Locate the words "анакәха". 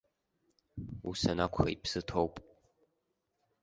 1.31-1.73